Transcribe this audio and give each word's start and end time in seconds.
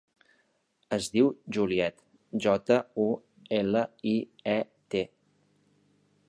Es 0.95 1.09
diu 1.17 1.27
Juliet: 1.57 2.01
jota, 2.45 2.79
u, 3.05 3.05
ela, 3.61 3.85
i, 4.15 4.15
e, 4.57 4.57
te. 4.97 5.05